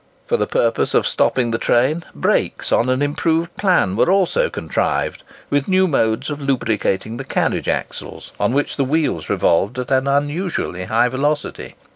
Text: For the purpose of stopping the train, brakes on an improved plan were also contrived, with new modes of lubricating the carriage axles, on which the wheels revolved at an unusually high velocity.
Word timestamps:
For 0.25 0.35
the 0.35 0.47
purpose 0.47 0.95
of 0.95 1.05
stopping 1.05 1.51
the 1.51 1.59
train, 1.59 2.03
brakes 2.15 2.71
on 2.71 2.89
an 2.89 3.03
improved 3.03 3.55
plan 3.55 3.95
were 3.95 4.09
also 4.09 4.49
contrived, 4.49 5.21
with 5.51 5.67
new 5.67 5.87
modes 5.87 6.31
of 6.31 6.41
lubricating 6.41 7.17
the 7.17 7.23
carriage 7.23 7.67
axles, 7.69 8.31
on 8.39 8.51
which 8.51 8.77
the 8.77 8.83
wheels 8.83 9.29
revolved 9.29 9.77
at 9.77 9.91
an 9.91 10.07
unusually 10.07 10.85
high 10.85 11.09
velocity. 11.09 11.75